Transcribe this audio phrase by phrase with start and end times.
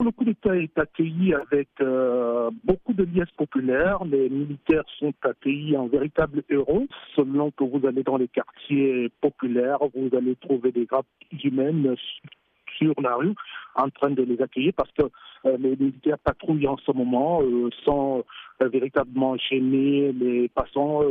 [0.00, 4.04] Le coup d'État est accueilli avec euh, beaucoup de liesses populaires.
[4.04, 6.86] Les militaires sont accueillis en véritables héros.
[7.16, 11.06] Selon que vous allez dans les quartiers populaires, vous allez trouver des grappes
[11.42, 11.96] humaines
[12.78, 13.34] sur la rue
[13.74, 15.02] en train de les accueillir parce que
[15.46, 21.02] euh, les militaires patrouillent en ce moment euh, euh, véritablement gêner les passants.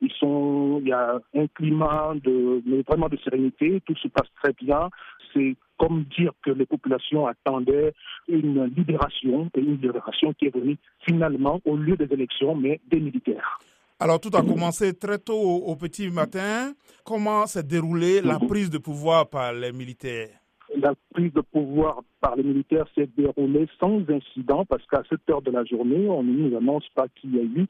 [0.00, 3.80] ils sont, il y a un climat de, vraiment de sérénité.
[3.86, 4.90] Tout se passe très bien.
[5.34, 7.94] C'est comme dire que les populations attendaient
[8.28, 10.76] une libération, et une libération qui est venue
[11.06, 13.58] finalement au lieu des élections, mais des militaires.
[13.98, 16.72] Alors tout a commencé très tôt au, petit matin.
[17.04, 20.30] Comment s'est déroulée la prise de pouvoir par les militaires?
[20.76, 25.42] La prise de pouvoir par les militaires s'est déroulée sans incident parce qu'à cette heure
[25.42, 27.66] de la journée, on ne nous annonce pas qu'il y a eu,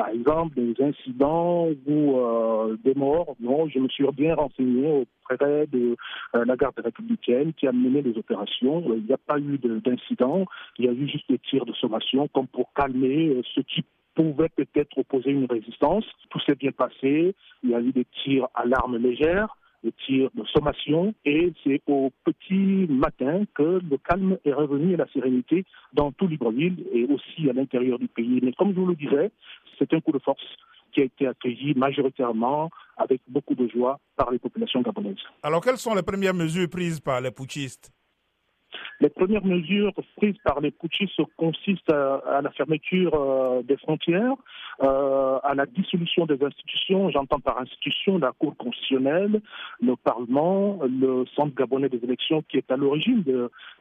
[0.00, 3.36] par exemple, des incidents ou euh, des morts.
[3.38, 5.94] Non, je me suis bien renseigné auprès de
[6.34, 8.82] euh, la garde républicaine qui a mené les opérations.
[8.96, 10.46] Il n'y a pas eu d'incident.
[10.78, 13.84] Il y a eu juste des tirs de sommation comme pour calmer euh, ce qui
[14.14, 16.06] pouvait peut-être opposer une résistance.
[16.30, 17.34] Tout s'est bien passé.
[17.62, 21.80] Il y a eu des tirs à l'arme légère de tir de sommation et c'est
[21.86, 27.04] au petit matin que le calme est revenu et la sérénité dans tout Libreville et
[27.04, 28.40] aussi à l'intérieur du pays.
[28.42, 29.30] Mais comme je vous le disais,
[29.80, 30.44] c'est un coup de force
[30.92, 35.24] qui a été accueilli majoritairement avec beaucoup de joie par les populations gabonaises.
[35.42, 37.90] Alors quelles sont les premières mesures prises par les putschistes?
[39.00, 44.34] Les premières mesures prises par les putschistes consistent à, la fermeture euh, des frontières,
[44.82, 47.10] euh, à la dissolution des institutions.
[47.10, 49.42] J'entends par institution la Cour constitutionnelle,
[49.82, 53.22] le Parlement, le Centre gabonais des élections qui est à l'origine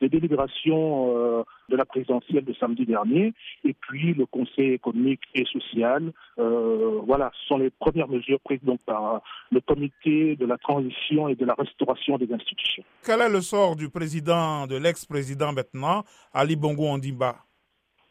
[0.01, 5.45] des délibérations euh, de la présidentielle de samedi dernier, et puis le Conseil économique et
[5.45, 6.11] social.
[6.37, 11.35] voilà, ce sont les premières mesures prises donc par le Comité de la transition et
[11.35, 12.83] de la restauration des institutions.
[13.05, 17.45] Quel est le sort du président de l'ex-président maintenant, Ali Bongo Ondimba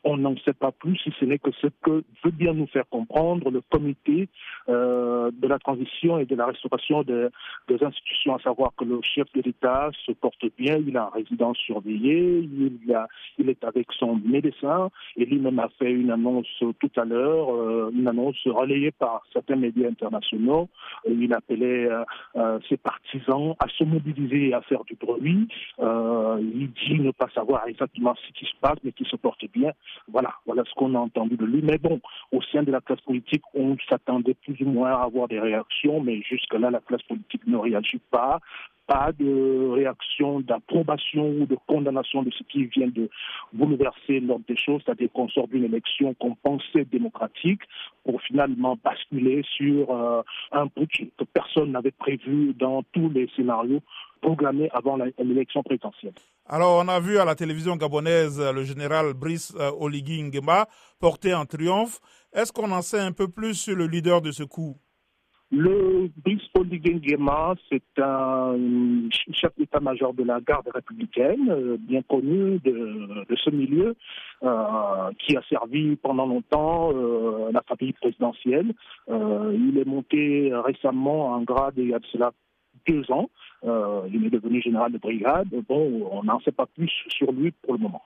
[0.08, 2.88] on n'en sait pas plus, si ce n'est que ce que veut bien nous faire
[2.88, 4.28] comprendre le comité
[4.70, 7.28] euh, de la transition et de la restauration des,
[7.68, 11.58] institutions, à savoir que le chef de l'État se porte bien, il a un résidence
[11.58, 12.40] surveillée,
[13.38, 16.46] il, est avec son médecin, et lui-même a fait une annonce
[16.80, 20.68] tout à l'heure, euh, une annonce relayée par certains médias internationaux.
[21.06, 21.88] Il appelait
[22.36, 25.46] euh, ses partisans à se mobiliser et à faire du bruit.
[25.78, 29.72] il dit ne pas savoir exactement ce qui se passe, mais qu'il se porte bien.
[30.78, 31.60] Qu'on a entendu de lui.
[31.62, 32.00] Mais bon,
[32.30, 36.00] au sein de la classe politique, on s'attendait plus ou moins à avoir des réactions,
[36.00, 38.38] mais jusque-là, la classe politique ne réagit pas
[38.88, 43.10] pas de réaction d'approbation ou de condamnation de ce qui vient de
[43.52, 47.60] bouleverser l'ordre des choses, c'est-à-dire qu'on sort d'une élection qu'on pensait démocratique
[48.02, 50.22] pour finalement basculer sur euh,
[50.52, 53.82] un putsch que personne n'avait prévu dans tous les scénarios
[54.22, 56.14] programmés avant l'élection présidentielle.
[56.50, 60.66] Alors, on a vu à la télévision gabonaise le général Brice euh, Oligui Nguema
[60.98, 62.00] porter en triomphe.
[62.32, 64.74] Est-ce qu'on en sait un peu plus sur le leader de ce coup?
[65.50, 68.56] Le Brice Oligui Nguema, c'est un
[69.30, 73.94] chef d'état-major de la garde républicaine, euh, bien connu de, ce milieu,
[74.42, 76.92] euh, qui a servi pendant longtemps
[77.52, 78.72] la famille présidentielle.
[79.08, 82.32] il est monté récemment en grade il y a de cela
[82.86, 83.30] deux ans.
[83.64, 85.48] il est devenu général de brigade.
[85.68, 88.02] Bon, on n'en sait pas plus sur lui pour le moment.